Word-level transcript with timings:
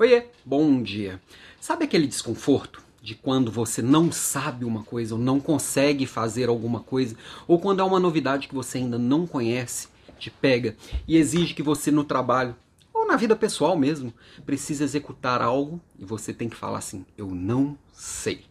Oiê, 0.00 0.28
bom 0.46 0.82
dia. 0.82 1.20
Sabe 1.60 1.84
aquele 1.84 2.06
desconforto 2.06 2.82
de 3.02 3.14
quando 3.14 3.52
você 3.52 3.82
não 3.82 4.10
sabe 4.10 4.64
uma 4.64 4.82
coisa 4.82 5.14
ou 5.14 5.20
não 5.20 5.38
consegue 5.38 6.06
fazer 6.06 6.48
alguma 6.48 6.80
coisa, 6.80 7.14
ou 7.46 7.60
quando 7.60 7.80
é 7.80 7.84
uma 7.84 8.00
novidade 8.00 8.48
que 8.48 8.54
você 8.54 8.78
ainda 8.78 8.98
não 8.98 9.26
conhece, 9.26 9.88
te 10.18 10.30
pega 10.30 10.74
e 11.06 11.18
exige 11.18 11.52
que 11.52 11.62
você 11.62 11.90
no 11.90 12.02
trabalho 12.02 12.56
ou 12.94 13.06
na 13.06 13.14
vida 13.14 13.36
pessoal 13.36 13.76
mesmo 13.76 14.10
precise 14.46 14.82
executar 14.82 15.42
algo 15.42 15.78
e 15.98 16.04
você 16.06 16.32
tem 16.32 16.48
que 16.48 16.56
falar 16.56 16.78
assim: 16.78 17.04
eu 17.18 17.26
não 17.26 17.76
sei. 17.92 18.46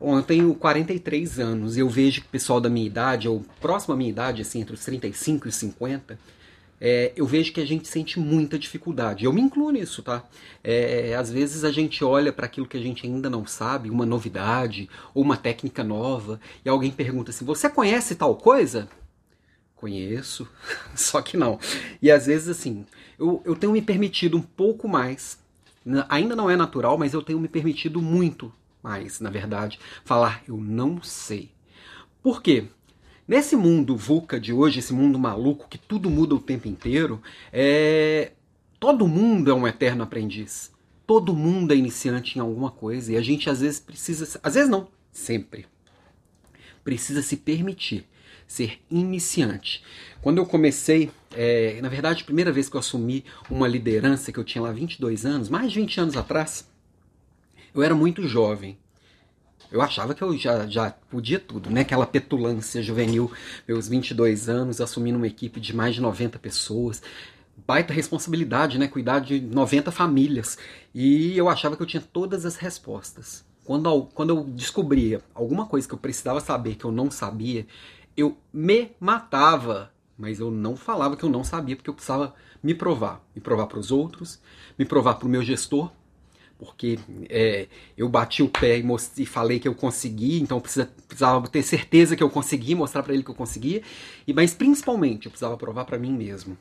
Bom, 0.00 0.16
eu 0.16 0.22
tenho 0.22 0.54
43 0.54 1.38
anos 1.38 1.76
e 1.76 1.80
eu 1.80 1.88
vejo 1.90 2.22
que 2.22 2.28
o 2.28 2.30
pessoal 2.30 2.62
da 2.62 2.70
minha 2.70 2.86
idade, 2.86 3.28
ou 3.28 3.44
próximo 3.60 3.92
à 3.92 3.96
minha 3.98 4.08
idade, 4.08 4.40
assim, 4.40 4.62
entre 4.62 4.72
os 4.72 4.82
35 4.86 5.48
e 5.48 5.52
50, 5.52 6.18
é, 6.80 7.12
eu 7.16 7.26
vejo 7.26 7.52
que 7.52 7.60
a 7.60 7.66
gente 7.66 7.88
sente 7.88 8.18
muita 8.18 8.58
dificuldade. 8.58 9.24
Eu 9.24 9.32
me 9.32 9.40
incluo 9.40 9.70
nisso, 9.70 10.02
tá? 10.02 10.24
É, 10.62 11.14
às 11.14 11.30
vezes 11.30 11.64
a 11.64 11.72
gente 11.72 12.04
olha 12.04 12.32
para 12.32 12.46
aquilo 12.46 12.66
que 12.66 12.76
a 12.76 12.80
gente 12.80 13.06
ainda 13.06 13.30
não 13.30 13.46
sabe, 13.46 13.90
uma 13.90 14.04
novidade 14.04 14.88
ou 15.14 15.22
uma 15.22 15.36
técnica 15.36 15.82
nova, 15.82 16.40
e 16.64 16.68
alguém 16.68 16.90
pergunta 16.90 17.30
assim: 17.30 17.44
Você 17.44 17.68
conhece 17.68 18.14
tal 18.14 18.36
coisa? 18.36 18.88
Conheço, 19.74 20.48
só 20.94 21.20
que 21.22 21.36
não. 21.36 21.58
E 22.00 22.10
às 22.10 22.26
vezes, 22.26 22.48
assim, 22.48 22.84
eu, 23.18 23.42
eu 23.44 23.56
tenho 23.56 23.72
me 23.72 23.82
permitido 23.82 24.36
um 24.36 24.42
pouco 24.42 24.88
mais, 24.88 25.38
ainda 26.08 26.36
não 26.36 26.50
é 26.50 26.56
natural, 26.56 26.98
mas 26.98 27.14
eu 27.14 27.22
tenho 27.22 27.40
me 27.40 27.48
permitido 27.48 28.00
muito 28.02 28.52
mais, 28.82 29.20
na 29.20 29.30
verdade, 29.30 29.78
falar 30.04 30.42
eu 30.46 30.56
não 30.56 31.02
sei. 31.02 31.50
Por 32.22 32.42
quê? 32.42 32.68
Nesse 33.26 33.56
mundo 33.56 33.96
VUCA 33.96 34.38
de 34.38 34.52
hoje, 34.52 34.78
esse 34.78 34.92
mundo 34.92 35.18
maluco 35.18 35.68
que 35.68 35.78
tudo 35.78 36.08
muda 36.08 36.34
o 36.34 36.40
tempo 36.40 36.68
inteiro, 36.68 37.20
é... 37.52 38.32
todo 38.78 39.08
mundo 39.08 39.50
é 39.50 39.54
um 39.54 39.66
eterno 39.66 40.04
aprendiz. 40.04 40.72
Todo 41.06 41.34
mundo 41.34 41.72
é 41.72 41.76
iniciante 41.76 42.38
em 42.38 42.40
alguma 42.40 42.70
coisa 42.70 43.12
e 43.12 43.16
a 43.16 43.22
gente 43.22 43.48
às 43.48 43.60
vezes 43.60 43.80
precisa, 43.80 44.40
às 44.42 44.54
vezes 44.54 44.68
não, 44.68 44.88
sempre 45.12 45.66
precisa 46.86 47.20
se 47.20 47.36
permitir 47.36 48.06
ser 48.46 48.78
iniciante. 48.88 49.82
Quando 50.22 50.38
eu 50.38 50.46
comecei, 50.46 51.10
é, 51.34 51.80
na 51.82 51.88
verdade, 51.88 52.22
a 52.22 52.24
primeira 52.24 52.52
vez 52.52 52.68
que 52.68 52.76
eu 52.76 52.78
assumi 52.78 53.24
uma 53.50 53.66
liderança, 53.66 54.30
que 54.30 54.38
eu 54.38 54.44
tinha 54.44 54.62
lá 54.62 54.70
22 54.70 55.26
anos, 55.26 55.48
mais 55.48 55.72
de 55.72 55.80
20 55.80 56.00
anos 56.00 56.16
atrás, 56.16 56.70
eu 57.74 57.82
era 57.82 57.92
muito 57.92 58.28
jovem. 58.28 58.78
Eu 59.70 59.82
achava 59.82 60.14
que 60.14 60.22
eu 60.22 60.36
já, 60.36 60.66
já 60.66 60.90
podia 61.10 61.38
tudo, 61.38 61.70
né? 61.70 61.80
Aquela 61.80 62.06
petulância 62.06 62.82
juvenil, 62.82 63.30
meus 63.66 63.88
22 63.88 64.48
anos, 64.48 64.80
assumindo 64.80 65.18
uma 65.18 65.26
equipe 65.26 65.60
de 65.60 65.74
mais 65.74 65.94
de 65.94 66.00
90 66.00 66.38
pessoas. 66.38 67.02
Baita 67.66 67.92
responsabilidade, 67.92 68.78
né? 68.78 68.86
Cuidar 68.86 69.20
de 69.20 69.40
90 69.40 69.90
famílias. 69.90 70.56
E 70.94 71.36
eu 71.36 71.48
achava 71.48 71.76
que 71.76 71.82
eu 71.82 71.86
tinha 71.86 72.02
todas 72.02 72.46
as 72.46 72.56
respostas. 72.56 73.44
Quando, 73.64 74.02
quando 74.14 74.30
eu 74.30 74.44
descobria 74.44 75.20
alguma 75.34 75.66
coisa 75.66 75.88
que 75.88 75.94
eu 75.94 75.98
precisava 75.98 76.40
saber 76.40 76.76
que 76.76 76.84
eu 76.84 76.92
não 76.92 77.10
sabia, 77.10 77.66
eu 78.16 78.36
me 78.52 78.92
matava. 79.00 79.90
Mas 80.16 80.38
eu 80.38 80.50
não 80.50 80.76
falava 80.76 81.16
que 81.16 81.24
eu 81.24 81.28
não 81.28 81.44
sabia, 81.44 81.76
porque 81.76 81.90
eu 81.90 81.94
precisava 81.94 82.34
me 82.62 82.74
provar. 82.74 83.20
Me 83.34 83.40
provar 83.40 83.66
para 83.66 83.78
os 83.78 83.90
outros, 83.90 84.40
me 84.78 84.84
provar 84.84 85.14
para 85.14 85.26
o 85.26 85.30
meu 85.30 85.42
gestor, 85.42 85.90
porque 86.58 86.98
é, 87.28 87.68
eu 87.96 88.08
bati 88.08 88.42
o 88.42 88.48
pé 88.48 88.78
e, 88.78 88.84
e, 89.18 89.26
falei 89.26 89.58
que 89.58 89.68
eu 89.68 89.74
consegui, 89.74 90.40
então 90.40 90.56
eu 90.56 90.60
precisa, 90.60 90.90
precisava 91.06 91.46
ter 91.48 91.62
certeza 91.62 92.16
que 92.16 92.22
eu 92.22 92.30
consegui, 92.30 92.74
mostrar 92.74 93.02
para 93.02 93.12
ele 93.12 93.22
que 93.22 93.30
eu 93.30 93.34
conseguia, 93.34 93.82
e 94.26 94.32
mas 94.32 94.54
principalmente 94.54 95.26
eu 95.26 95.30
precisava 95.30 95.56
provar 95.56 95.84
para 95.84 95.98
mim 95.98 96.12
mesmo. 96.12 96.56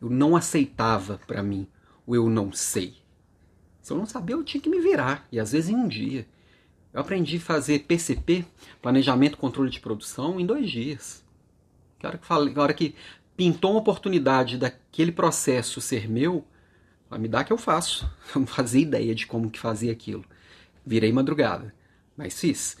Eu 0.00 0.10
não 0.10 0.36
aceitava 0.36 1.20
para 1.26 1.42
mim 1.42 1.66
o 2.06 2.14
eu 2.14 2.28
não 2.28 2.52
sei. 2.52 2.94
Se 3.82 3.92
eu 3.92 3.96
não 3.96 4.06
sabia, 4.06 4.34
eu 4.34 4.44
tinha 4.44 4.60
que 4.60 4.70
me 4.70 4.80
virar, 4.80 5.26
e 5.30 5.38
às 5.38 5.52
vezes 5.52 5.70
em 5.70 5.76
um 5.76 5.88
dia. 5.88 6.26
Eu 6.92 7.00
aprendi 7.00 7.36
a 7.36 7.40
fazer 7.40 7.80
PCP, 7.80 8.44
Planejamento 8.80 9.36
Controle 9.36 9.70
de 9.70 9.80
Produção, 9.80 10.40
em 10.40 10.46
dois 10.46 10.70
dias. 10.70 11.22
A 12.02 12.08
hora 12.08 12.18
que, 12.18 12.26
falei, 12.26 12.54
a 12.56 12.62
hora 12.62 12.74
que 12.74 12.94
pintou 13.36 13.72
uma 13.72 13.80
oportunidade 13.80 14.56
daquele 14.56 15.12
processo 15.12 15.80
ser 15.80 16.08
meu, 16.08 16.44
Vai 17.08 17.18
me 17.18 17.28
dá 17.28 17.44
que 17.44 17.52
eu 17.52 17.58
faço. 17.58 18.10
Eu 18.34 18.40
não 18.40 18.46
fazia 18.46 18.82
ideia 18.82 19.14
de 19.14 19.26
como 19.26 19.50
que 19.50 19.58
fazia 19.58 19.92
aquilo. 19.92 20.24
Virei 20.84 21.12
madrugada, 21.12 21.74
mas 22.16 22.38
fiz. 22.38 22.76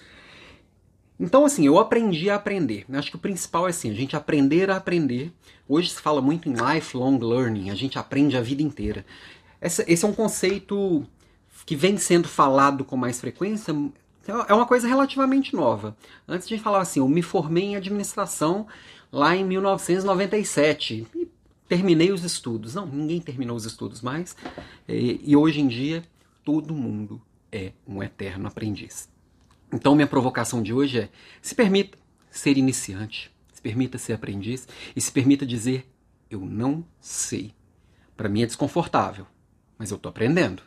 Então, 1.18 1.46
assim, 1.46 1.64
eu 1.66 1.78
aprendi 1.78 2.28
a 2.28 2.34
aprender. 2.34 2.84
Eu 2.88 2.98
acho 2.98 3.10
que 3.10 3.16
o 3.16 3.20
principal 3.20 3.66
é 3.66 3.70
assim, 3.70 3.90
a 3.90 3.94
gente 3.94 4.14
aprender 4.14 4.70
a 4.70 4.76
aprender. 4.76 5.32
Hoje 5.66 5.90
se 5.90 6.00
fala 6.00 6.20
muito 6.20 6.48
em 6.48 6.52
lifelong 6.52 7.18
learning, 7.18 7.70
a 7.70 7.74
gente 7.74 7.98
aprende 7.98 8.36
a 8.36 8.42
vida 8.42 8.62
inteira. 8.62 9.04
Essa, 9.60 9.82
esse 9.90 10.04
é 10.04 10.08
um 10.08 10.12
conceito 10.12 11.04
que 11.64 11.74
vem 11.74 11.96
sendo 11.96 12.28
falado 12.28 12.84
com 12.84 12.96
mais 12.96 13.18
frequência, 13.18 13.74
é 14.48 14.54
uma 14.54 14.66
coisa 14.66 14.86
relativamente 14.86 15.54
nova. 15.54 15.96
Antes 16.28 16.46
a 16.46 16.48
gente 16.48 16.62
falava 16.62 16.82
assim, 16.82 17.00
eu 17.00 17.08
me 17.08 17.22
formei 17.22 17.64
em 17.64 17.76
administração 17.76 18.66
lá 19.10 19.34
em 19.36 19.44
1997. 19.44 21.06
E 21.14 21.25
terminei 21.68 22.12
os 22.12 22.24
estudos. 22.24 22.74
Não, 22.74 22.86
ninguém 22.86 23.20
terminou 23.20 23.56
os 23.56 23.64
estudos 23.64 24.02
mais. 24.02 24.36
E, 24.88 25.20
e 25.24 25.36
hoje 25.36 25.60
em 25.60 25.68
dia, 25.68 26.04
todo 26.44 26.74
mundo 26.74 27.20
é 27.50 27.72
um 27.86 28.02
eterno 28.02 28.46
aprendiz. 28.48 29.08
Então, 29.72 29.94
minha 29.94 30.06
provocação 30.06 30.62
de 30.62 30.72
hoje 30.72 31.00
é: 31.00 31.08
se 31.42 31.54
permita 31.54 31.98
ser 32.30 32.56
iniciante, 32.56 33.30
se 33.52 33.60
permita 33.60 33.98
ser 33.98 34.12
aprendiz 34.12 34.66
e 34.94 35.00
se 35.00 35.10
permita 35.10 35.46
dizer: 35.46 35.90
eu 36.30 36.40
não 36.40 36.84
sei. 37.00 37.54
Para 38.16 38.28
mim 38.28 38.42
é 38.42 38.46
desconfortável, 38.46 39.26
mas 39.78 39.90
eu 39.90 39.96
estou 39.96 40.10
aprendendo. 40.10 40.62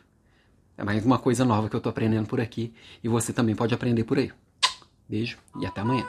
É 0.76 0.84
mais 0.84 1.04
uma 1.04 1.18
coisa 1.18 1.44
nova 1.44 1.68
que 1.68 1.76
eu 1.76 1.78
estou 1.78 1.90
aprendendo 1.90 2.26
por 2.26 2.40
aqui 2.40 2.72
e 3.02 3.08
você 3.08 3.32
também 3.32 3.54
pode 3.54 3.74
aprender 3.74 4.04
por 4.04 4.18
aí. 4.18 4.32
Beijo 5.08 5.36
e 5.60 5.66
até 5.66 5.80
amanhã. 5.80 6.06